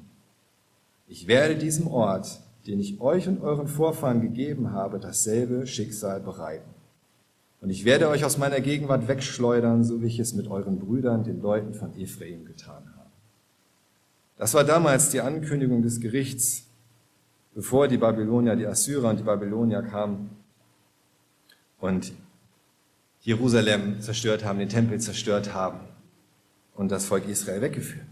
[1.08, 6.70] Ich werde diesem Ort, den ich euch und euren Vorfahren gegeben habe, dasselbe Schicksal bereiten.
[7.62, 11.24] Und ich werde euch aus meiner Gegenwart wegschleudern, so wie ich es mit euren Brüdern,
[11.24, 13.10] den Leuten von Ephraim, getan habe.
[14.36, 16.66] Das war damals die Ankündigung des Gerichts,
[17.54, 20.32] bevor die Babylonier, die Assyrer und die Babylonier kamen
[21.80, 22.14] und
[23.22, 25.82] Jerusalem zerstört haben, den Tempel zerstört haben
[26.74, 28.08] und das Volk Israel weggeführt.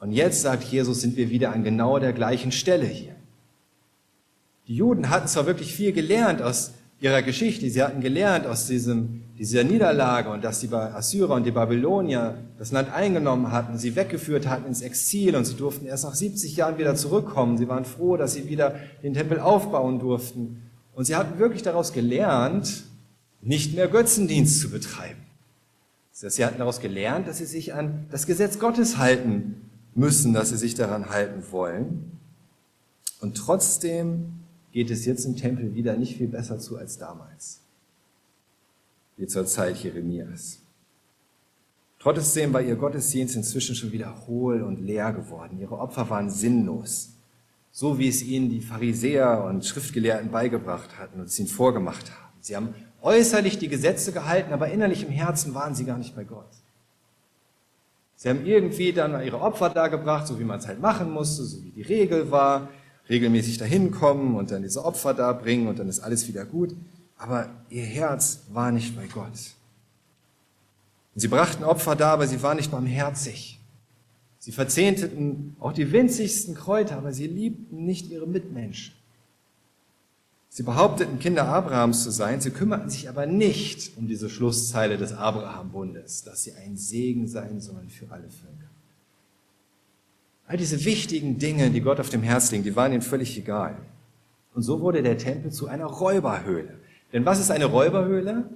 [0.00, 3.14] Und jetzt, sagt Jesus, sind wir wieder an genau der gleichen Stelle hier.
[4.66, 9.22] Die Juden hatten zwar wirklich viel gelernt aus ihrer Geschichte, sie hatten gelernt aus diesem,
[9.38, 14.46] dieser Niederlage und dass die Assyrer und die Babylonier das Land eingenommen hatten, sie weggeführt
[14.46, 17.58] hatten ins Exil und sie durften erst nach 70 Jahren wieder zurückkommen.
[17.58, 20.62] Sie waren froh, dass sie wieder den Tempel aufbauen durften.
[20.94, 22.84] Und sie hatten wirklich daraus gelernt,
[23.42, 25.20] nicht mehr Götzendienst zu betreiben.
[26.12, 30.56] Sie hatten daraus gelernt, dass sie sich an das Gesetz Gottes halten müssen, dass sie
[30.56, 32.12] sich daran halten wollen.
[33.20, 34.43] Und trotzdem
[34.74, 37.60] geht es jetzt im Tempel wieder nicht viel besser zu als damals,
[39.16, 40.58] wie zur Zeit Jeremias.
[42.00, 45.60] Trotzdem war ihr Gottesdienst inzwischen schon wieder hohl und leer geworden.
[45.60, 47.10] Ihre Opfer waren sinnlos,
[47.70, 52.32] so wie es ihnen die Pharisäer und Schriftgelehrten beigebracht hatten und es ihnen vorgemacht haben.
[52.40, 56.24] Sie haben äußerlich die Gesetze gehalten, aber innerlich im Herzen waren sie gar nicht bei
[56.24, 56.50] Gott.
[58.16, 61.62] Sie haben irgendwie dann ihre Opfer dargebracht, so wie man es halt machen musste, so
[61.62, 62.70] wie die Regel war,
[63.08, 66.74] regelmäßig dahin kommen und dann diese Opfer darbringen und dann ist alles wieder gut.
[67.16, 69.54] Aber ihr Herz war nicht bei Gott.
[71.14, 73.60] Und sie brachten Opfer dar, aber sie waren nicht barmherzig.
[74.38, 78.94] Sie verzehnteten auch die winzigsten Kräuter, aber sie liebten nicht ihre Mitmenschen.
[80.50, 85.12] Sie behaupteten, Kinder Abrahams zu sein, sie kümmerten sich aber nicht um diese Schlusszeile des
[85.12, 88.63] Abraham-Bundes, dass sie ein Segen sein sollen für alle Völker.
[90.46, 93.76] All diese wichtigen Dinge, die Gott auf dem Herz liegen, die waren ihnen völlig egal.
[94.54, 96.78] Und so wurde der Tempel zu einer Räuberhöhle.
[97.12, 98.48] Denn was ist eine Räuberhöhle?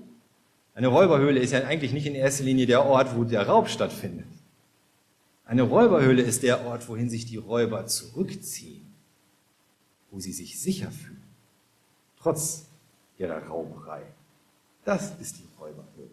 [0.74, 4.27] Eine Räuberhöhle ist ja eigentlich nicht in erster Linie der Ort, wo der Raub stattfindet.
[5.44, 8.87] Eine Räuberhöhle ist der Ort, wohin sich die Räuber zurückziehen,
[10.11, 11.18] wo sie sich sicher fühlen
[12.20, 12.66] trotz
[13.18, 14.03] ihrer Rauberei.
[14.85, 16.11] Das ist die Räuberhöhle.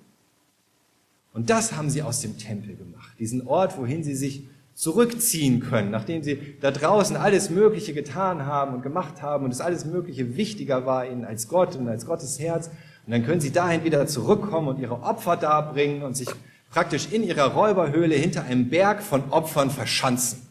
[1.34, 5.90] Und das haben sie aus dem Tempel gemacht, diesen Ort, wohin sie sich zurückziehen können,
[5.90, 10.36] nachdem sie da draußen alles Mögliche getan haben und gemacht haben und das alles Mögliche
[10.36, 12.68] wichtiger war ihnen als Gott und als Gottes Herz.
[13.06, 16.30] Und dann können sie dahin wieder zurückkommen und ihre Opfer darbringen und sich
[16.72, 20.42] praktisch in ihrer Räuberhöhle hinter einem Berg von Opfern verschanzen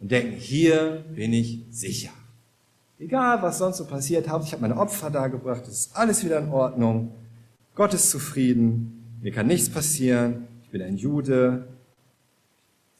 [0.00, 2.10] und denken, hier bin ich sicher.
[3.00, 6.50] Egal, was sonst so passiert, ich habe meine Opfer dargebracht, es ist alles wieder in
[6.50, 7.12] Ordnung.
[7.74, 11.66] Gott ist zufrieden, mir kann nichts passieren, ich bin ein Jude,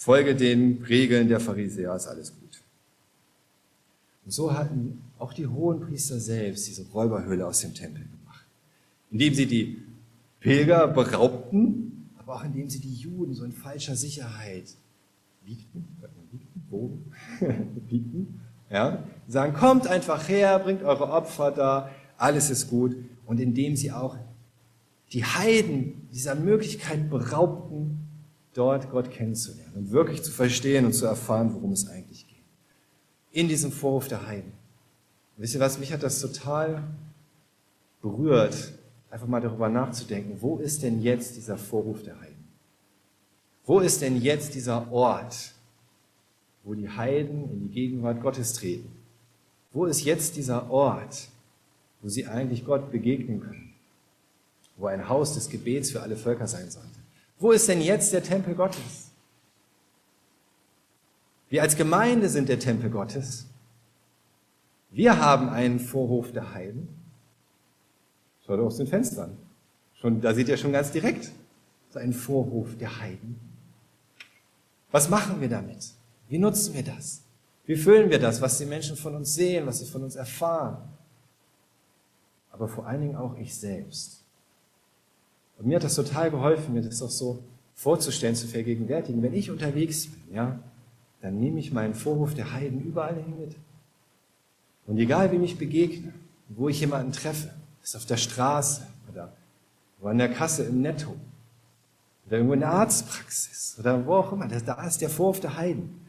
[0.02, 2.60] folge den Regeln der Pharisäer, ist alles gut.
[4.24, 8.44] Und so hatten auch die hohen Priester selbst diese Räuberhöhle aus dem Tempel gemacht,
[9.12, 9.82] indem sie die
[10.40, 14.74] Pilger beraubten, aber auch indem sie die Juden so in falscher Sicherheit
[15.44, 15.86] wiegten,
[16.32, 17.12] wiegten, wogen,
[17.88, 19.04] wiegten ja?
[19.28, 22.96] Sagen, kommt einfach her, bringt eure Opfer da, alles ist gut.
[23.24, 24.16] Und indem sie auch
[25.12, 28.01] die Heiden dieser Möglichkeit beraubten,
[28.54, 32.36] dort Gott kennenzulernen und wirklich zu verstehen und zu erfahren, worum es eigentlich geht.
[33.30, 34.52] In diesem Vorhof der Heiden.
[35.36, 36.84] Wisst ihr was, mich hat das total
[38.02, 38.74] berührt,
[39.10, 42.44] einfach mal darüber nachzudenken, wo ist denn jetzt dieser Vorhof der Heiden?
[43.64, 45.52] Wo ist denn jetzt dieser Ort,
[46.64, 48.90] wo die Heiden in die Gegenwart Gottes treten.
[49.72, 51.28] Wo ist jetzt dieser Ort,
[52.00, 53.74] wo sie eigentlich Gott begegnen können?
[54.76, 56.88] Wo ein Haus des Gebets für alle Völker sein sollte?
[57.42, 59.10] Wo ist denn jetzt der Tempel Gottes?
[61.48, 63.46] Wir als Gemeinde sind der Tempel Gottes.
[64.90, 66.88] Wir haben einen Vorhof der Heiden.
[68.46, 69.36] Schaut aus den Fenstern.
[69.94, 71.32] Schon, da seht ihr schon ganz direkt
[71.90, 73.40] so einen Vorhof der Heiden.
[74.92, 75.94] Was machen wir damit?
[76.28, 77.22] Wie nutzen wir das?
[77.66, 80.96] Wie füllen wir das, was die Menschen von uns sehen, was sie von uns erfahren?
[82.52, 84.21] Aber vor allen Dingen auch ich selbst.
[85.58, 87.42] Und mir hat das total geholfen, mir das auch so
[87.74, 89.22] vorzustellen, zu vergegenwärtigen.
[89.22, 90.58] Wenn ich unterwegs bin, ja,
[91.20, 93.56] dann nehme ich meinen Vorhof der Heiden überall hin mit.
[94.86, 96.12] Und egal, wie ich begegne,
[96.48, 97.50] wo ich jemanden treffe,
[97.82, 99.32] ist auf der Straße oder
[100.02, 101.14] an der Kasse im Netto
[102.26, 106.00] oder irgendwo in der Arztpraxis oder wo auch immer, da ist der Vorhof der Heiden.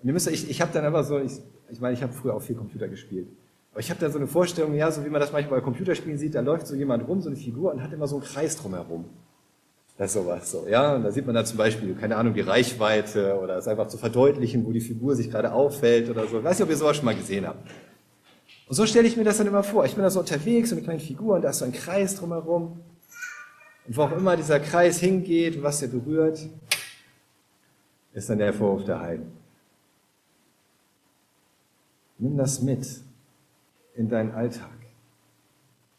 [0.00, 1.32] Und ihr müsst, ich, ich habe dann einfach so, ich,
[1.70, 3.28] ich meine, ich habe früher auch viel Computer gespielt.
[3.74, 6.16] Aber ich habe da so eine Vorstellung, ja, so wie man das manchmal bei Computerspielen
[6.16, 8.56] sieht, da läuft so jemand rum, so eine Figur und hat immer so einen Kreis
[8.56, 9.06] drumherum.
[9.98, 10.94] Das ist sowas so, ja.
[10.94, 13.98] Und da sieht man da zum Beispiel, keine Ahnung, die Reichweite oder es einfach zu
[13.98, 16.38] verdeutlichen, wo die Figur sich gerade auffällt oder so.
[16.38, 17.68] Ich weiß nicht, ob ihr sowas schon mal gesehen habt.
[18.68, 19.84] Und so stelle ich mir das dann immer vor.
[19.84, 22.14] Ich bin da so unterwegs, so eine kleine Figur und da ist so ein Kreis
[22.14, 22.78] drumherum.
[23.88, 26.48] Und wo auch immer dieser Kreis hingeht und was der berührt,
[28.12, 29.32] ist dann der Vorwurf der Heiden.
[32.18, 32.86] Nimm das mit
[33.94, 34.70] in deinen Alltag.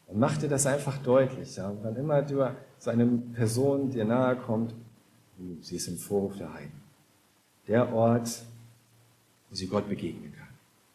[0.06, 1.56] Und mach dir das einfach deutlich.
[1.56, 1.72] Ja?
[1.82, 4.74] Wann immer du zu einer Person dir nahe kommt,
[5.60, 6.80] sie ist im Vorhof der Heiden.
[7.66, 8.42] Der Ort,
[9.50, 10.48] wo sie Gott begegnen kann.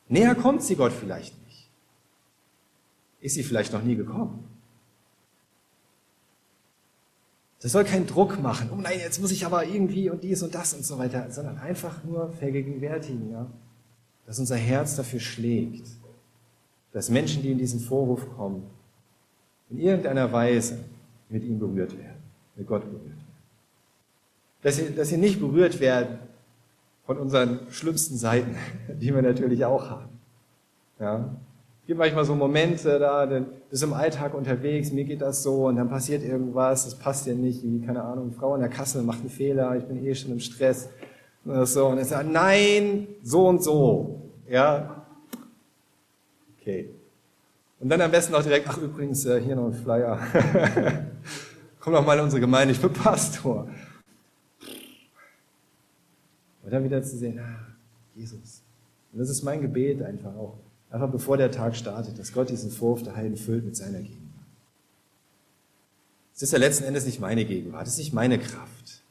[0.08, 1.70] Näher kommt sie Gott vielleicht nicht.
[3.20, 4.48] Ist sie vielleicht noch nie gekommen.
[7.62, 8.70] Das soll keinen Druck machen.
[8.74, 11.60] Oh nein, jetzt muss ich aber irgendwie und dies und das und so weiter, sondern
[11.60, 13.46] einfach nur vergegenwärtigen, ja,
[14.26, 15.88] dass unser Herz dafür schlägt,
[16.94, 18.64] dass Menschen, die in diesen Vorhof kommen,
[19.70, 20.80] in irgendeiner Weise
[21.30, 22.22] mit ihm berührt werden,
[22.56, 23.22] mit Gott berührt werden.
[24.62, 26.20] Dass sie, dass sie nicht berührt werden
[27.06, 28.56] von unseren schlimmsten Seiten,
[29.02, 30.10] die wir natürlich auch haben.
[31.00, 31.30] Ja?
[31.82, 35.66] Es gibt manchmal so Momente, da du bist im Alltag unterwegs, mir geht das so
[35.68, 39.02] und dann passiert irgendwas, das passt dir nicht, wie, keine Ahnung, Frau in der Kasse
[39.02, 40.90] macht einen Fehler, ich bin eh schon im Stress
[41.44, 45.01] und so und er sagt, nein, so und so, ja,
[46.62, 46.90] okay.
[47.82, 50.20] Und dann am besten auch direkt, ach übrigens, äh, hier noch ein Flyer.
[51.80, 53.68] Komm doch mal in unsere Gemeinde, ich bin Pastor.
[56.64, 57.74] Und dann wieder zu sehen, ah,
[58.16, 58.62] Jesus.
[59.12, 60.60] Und das ist mein Gebet einfach auch.
[60.92, 64.20] Einfach bevor der Tag startet, dass Gott diesen Vorwurf der Heiden füllt mit seiner Gegenwart.
[66.36, 69.02] Es ist ja letzten Endes nicht meine Gegenwart, es ist nicht meine Kraft.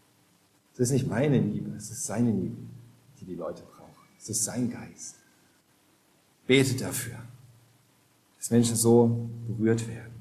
[0.75, 2.57] Es ist nicht meine Liebe, es ist seine Liebe,
[3.21, 3.91] die die Leute brauchen.
[4.17, 5.17] Es ist sein Geist.
[6.47, 7.19] Betet dafür
[8.41, 10.15] dass Menschen so berührt werden.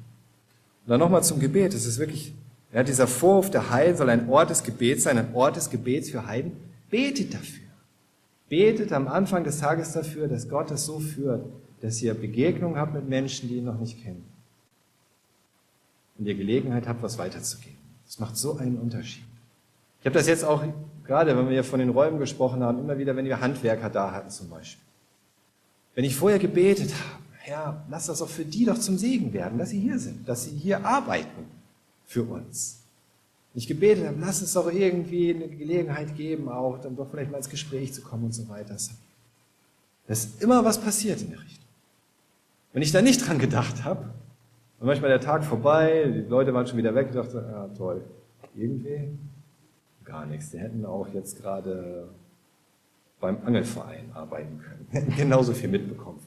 [0.85, 1.73] Und dann nochmal zum Gebet.
[1.73, 2.33] Es ist wirklich,
[2.73, 6.09] ja, dieser Vorwurf der Heiden soll ein Ort des Gebets sein, ein Ort des Gebets
[6.09, 6.51] für Heiden.
[6.89, 7.67] Betet dafür.
[8.49, 11.45] Betet am Anfang des Tages dafür, dass Gott es so führt,
[11.81, 14.25] dass ihr Begegnung habt mit Menschen, die ihn noch nicht kennen.
[16.17, 17.77] Und ihr Gelegenheit habt, was weiterzugeben.
[18.05, 19.23] Das macht so einen Unterschied.
[20.01, 20.63] Ich habe das jetzt auch,
[21.05, 24.29] gerade wenn wir von den Räumen gesprochen haben, immer wieder, wenn wir Handwerker da hatten
[24.29, 24.83] zum Beispiel.
[25.95, 29.57] Wenn ich vorher gebetet habe, Herr, lass das auch für die doch zum Segen werden,
[29.57, 31.45] dass sie hier sind, dass sie hier arbeiten
[32.05, 32.83] für uns.
[33.55, 37.37] Ich gebetet habe, lass es doch irgendwie eine Gelegenheit geben, auch dann doch vielleicht mal
[37.37, 38.75] ins Gespräch zu kommen und so weiter.
[38.75, 38.91] Das
[40.07, 41.65] ist immer was passiert in der Richtung.
[42.71, 44.05] Wenn ich da nicht dran gedacht habe,
[44.79, 48.01] und manchmal der Tag vorbei, die Leute waren schon wieder weg, ich dachte, ja toll,
[48.55, 49.09] irgendwie
[50.05, 50.51] gar nichts.
[50.51, 52.09] Die hätten auch jetzt gerade
[53.19, 56.19] beim Angelverein arbeiten können, hätten genauso viel mitbekommen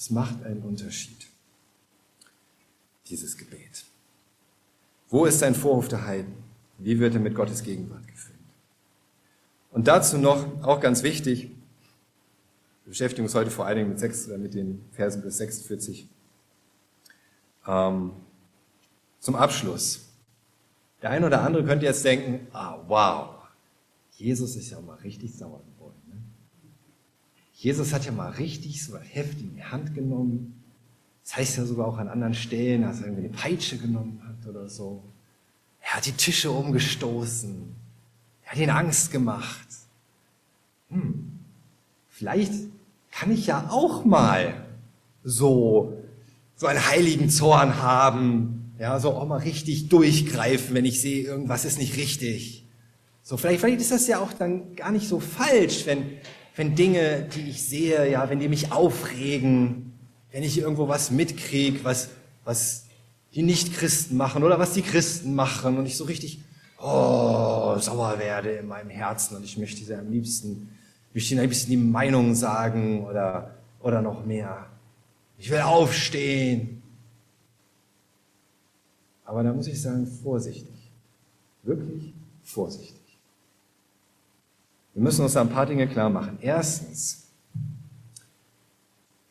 [0.00, 1.28] es macht einen Unterschied,
[3.08, 3.84] dieses Gebet.
[5.10, 6.32] Wo ist ein Vorhof der Heiden?
[6.78, 8.38] Wie wird er mit Gottes Gegenwart gefüllt?
[9.70, 11.50] Und dazu noch, auch ganz wichtig,
[12.84, 16.08] wir beschäftigen uns heute vor allen Dingen mit, sechs, äh, mit den Versen bis 46.
[17.66, 18.12] Ähm,
[19.18, 20.08] zum Abschluss.
[21.02, 23.34] Der eine oder andere könnte jetzt denken, ah, wow,
[24.12, 25.60] Jesus ist ja mal richtig sauer
[27.60, 30.64] Jesus hat ja mal richtig so heftig in die Hand genommen.
[31.22, 34.48] Das heißt ja sogar auch an anderen Stellen, dass er irgendwie eine Peitsche genommen hat
[34.48, 35.02] oder so.
[35.82, 37.76] Er hat die Tische umgestoßen.
[38.44, 39.68] Er hat ihnen Angst gemacht.
[40.88, 41.38] Hm,
[42.08, 42.52] vielleicht
[43.12, 44.54] kann ich ja auch mal
[45.22, 46.02] so,
[46.56, 48.72] so einen heiligen Zorn haben.
[48.78, 52.64] Ja, so auch mal richtig durchgreifen, wenn ich sehe, irgendwas ist nicht richtig.
[53.22, 56.18] So, vielleicht, vielleicht ist das ja auch dann gar nicht so falsch, wenn,
[56.56, 59.92] wenn Dinge, die ich sehe, ja, wenn die mich aufregen,
[60.32, 62.08] wenn ich irgendwo was mitkriege, was,
[62.44, 62.84] was
[63.34, 66.40] die Nichtchristen machen oder was die Christen machen und ich so richtig
[66.80, 70.68] oh, sauer werde in meinem Herzen und ich möchte sie am liebsten,
[71.14, 74.66] möchte ihnen ein bisschen die Meinung sagen oder, oder noch mehr.
[75.38, 76.82] Ich will aufstehen.
[79.24, 80.90] Aber da muss ich sagen, vorsichtig.
[81.62, 82.99] Wirklich vorsichtig.
[84.94, 86.38] Wir müssen uns da ein paar Dinge klar machen.
[86.40, 87.28] Erstens,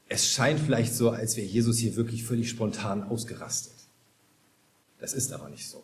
[0.07, 3.73] es scheint vielleicht so, als wäre Jesus hier wirklich völlig spontan ausgerastet.
[4.99, 5.83] Das ist aber nicht so.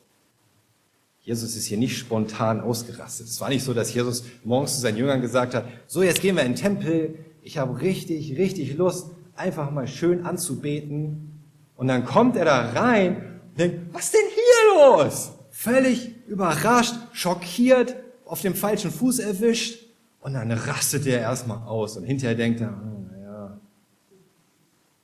[1.21, 3.28] Jesus ist hier nicht spontan ausgerastet.
[3.28, 6.36] Es war nicht so, dass Jesus morgens zu seinen Jüngern gesagt hat, so jetzt gehen
[6.36, 11.32] wir in den Tempel, ich habe richtig, richtig Lust, einfach mal schön anzubeten.
[11.76, 15.32] Und dann kommt er da rein und denkt, was denn hier los?
[15.49, 17.95] Völlig überrascht, schockiert,
[18.26, 19.84] auf dem falschen Fuß erwischt.
[20.19, 23.59] Und dann rastet er erstmal aus und hinterher denkt er, oh, naja,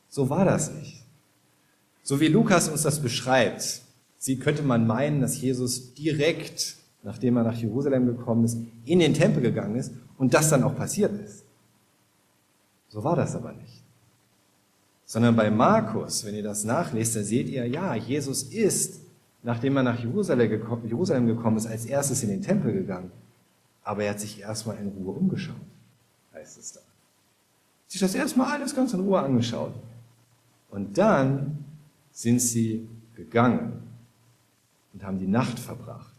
[0.10, 1.04] so war das nicht.
[2.02, 3.82] So wie Lukas uns das beschreibt,
[4.24, 8.56] Sie könnte man meinen, dass Jesus direkt, nachdem er nach Jerusalem gekommen ist,
[8.86, 11.44] in den Tempel gegangen ist und das dann auch passiert ist.
[12.88, 13.82] So war das aber nicht.
[15.06, 19.02] Sondern bei Markus, wenn ihr das nachlest, da seht ihr, ja, Jesus ist,
[19.44, 23.12] nachdem er nach Jerusalem gekommen ist, als erstes in den Tempel gegangen.
[23.84, 25.56] Aber er hat sich erstmal in Ruhe umgeschaut,
[26.34, 26.82] heißt es da.
[27.88, 29.74] Sich das erstmal alles ganz in Ruhe angeschaut.
[30.70, 31.66] Und dann
[32.12, 33.84] sind sie gegangen
[34.94, 36.16] und haben die Nacht verbracht.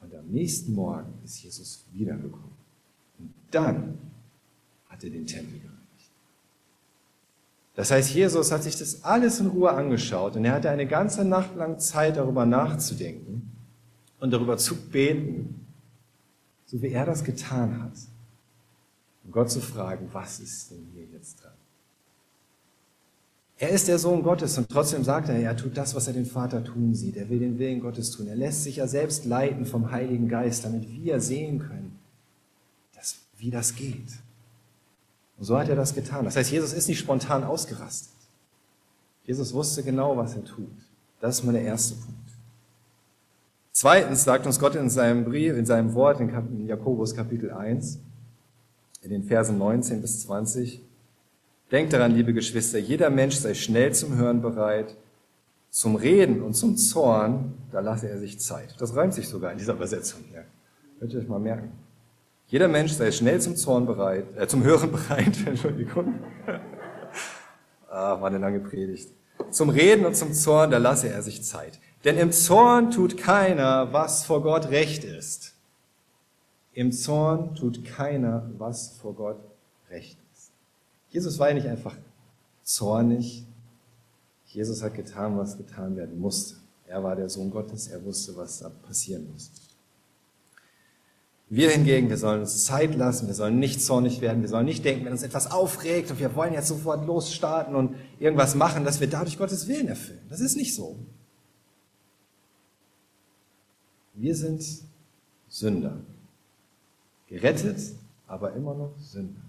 [0.00, 2.56] Und am nächsten Morgen ist Jesus wiedergekommen.
[3.18, 3.98] Und dann
[4.88, 5.79] hat er den Tempel gereinigt.
[7.74, 11.24] Das heißt, Jesus hat sich das alles in Ruhe angeschaut und er hatte eine ganze
[11.24, 13.52] Nacht lang Zeit, darüber nachzudenken
[14.18, 15.66] und darüber zu beten,
[16.66, 17.92] so wie er das getan hat.
[19.24, 21.52] Um Gott zu fragen, was ist denn hier jetzt dran?
[23.58, 26.24] Er ist der Sohn Gottes und trotzdem sagt er, er tut das, was er den
[26.24, 27.16] Vater tun sieht.
[27.16, 28.26] Er will den Willen Gottes tun.
[28.26, 31.98] Er lässt sich ja selbst leiten vom Heiligen Geist, damit wir sehen können,
[32.94, 34.08] dass, wie das geht.
[35.40, 36.24] Und so hat er das getan.
[36.24, 38.14] Das heißt, Jesus ist nicht spontan ausgerastet.
[39.24, 40.70] Jesus wusste genau, was er tut.
[41.20, 42.14] Das ist mal der erste Punkt.
[43.72, 47.98] Zweitens sagt uns Gott in seinem Brief, in seinem Wort in Jakobus Kapitel 1,
[49.02, 50.82] in den Versen 19 bis 20,
[51.70, 54.96] Denkt daran, liebe Geschwister, jeder Mensch sei schnell zum Hören bereit,
[55.70, 58.74] zum Reden und zum Zorn, da lasse er sich Zeit.
[58.78, 60.44] Das reimt sich sogar in dieser Übersetzung hier.
[60.98, 61.70] Könnt ihr euch mal merken.
[62.50, 66.18] Jeder Mensch sei schnell zum Zorn bereit, äh, zum Hören bereit, Entschuldigung.
[67.88, 69.12] ah, war eine lange Predigt.
[69.52, 71.78] Zum Reden und zum Zorn, da lasse er sich Zeit.
[72.04, 75.54] Denn im Zorn tut keiner, was vor Gott recht ist.
[76.72, 79.40] Im Zorn tut keiner, was vor Gott
[79.88, 80.50] recht ist.
[81.08, 81.96] Jesus war ja nicht einfach
[82.64, 83.46] zornig.
[84.46, 86.56] Jesus hat getan, was getan werden musste.
[86.88, 89.69] Er war der Sohn Gottes, er wusste, was da passieren musste.
[91.52, 94.84] Wir hingegen, wir sollen uns Zeit lassen, wir sollen nicht zornig werden, wir sollen nicht
[94.84, 99.00] denken, wenn uns etwas aufregt und wir wollen jetzt sofort losstarten und irgendwas machen, dass
[99.00, 100.20] wir dadurch Gottes Willen erfüllen.
[100.28, 100.96] Das ist nicht so.
[104.14, 104.64] Wir sind
[105.48, 105.96] Sünder.
[107.26, 107.80] Gerettet,
[108.28, 109.40] aber immer noch Sünder.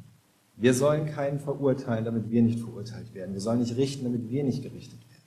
[0.58, 3.34] Wir sollen keinen verurteilen, damit wir nicht verurteilt werden.
[3.34, 5.24] Wir sollen nicht richten, damit wir nicht gerichtet werden.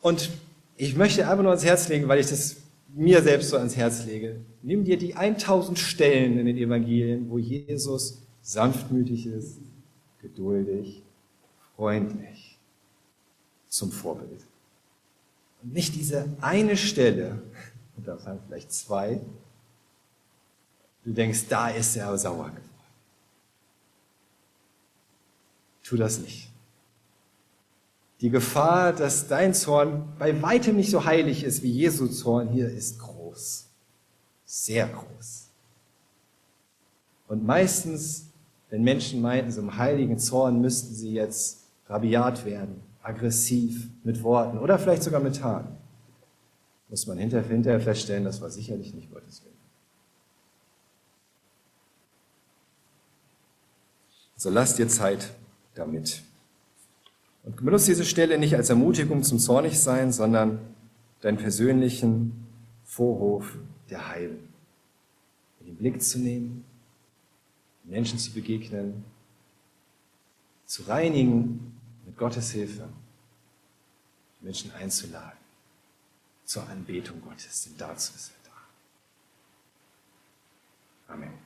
[0.00, 0.30] Und
[0.78, 2.61] ich möchte einfach nur ans Herz legen, weil ich das
[2.94, 4.40] mir selbst so ans Herz lege.
[4.62, 9.58] Nimm dir die 1000 Stellen in den Evangelien, wo Jesus sanftmütig ist,
[10.20, 11.02] geduldig,
[11.76, 12.58] freundlich
[13.68, 14.44] zum Vorbild.
[15.62, 17.42] Und nicht diese eine Stelle,
[17.96, 19.20] und da sagen vielleicht zwei,
[21.04, 22.72] du denkst, da ist er sauer geworden.
[25.82, 26.51] Tu das nicht.
[28.22, 32.70] Die Gefahr, dass dein Zorn bei weitem nicht so heilig ist wie Jesu Zorn hier,
[32.70, 33.66] ist groß.
[34.44, 35.48] Sehr groß.
[37.26, 38.26] Und meistens,
[38.70, 44.58] wenn Menschen meinten, so im heiligen Zorn müssten sie jetzt rabiat werden, aggressiv mit Worten
[44.58, 45.76] oder vielleicht sogar mit Taten,
[46.88, 49.52] muss man hinterher feststellen, das war sicherlich nicht Gottes Willen.
[54.36, 55.32] So lasst dir Zeit
[55.74, 56.22] damit.
[57.44, 60.60] Und benutzt diese Stelle nicht als Ermutigung zum Zornigsein, sondern
[61.20, 62.46] deinen persönlichen
[62.84, 63.56] Vorhof
[63.90, 64.38] der Heil.
[65.60, 66.64] In den Blick zu nehmen,
[67.84, 69.04] Menschen zu begegnen,
[70.66, 71.74] zu reinigen
[72.06, 72.88] mit Gottes Hilfe,
[74.40, 75.38] Menschen einzuladen
[76.44, 78.56] zur Anbetung Gottes, denn dazu ist er da.
[81.14, 81.41] Amen.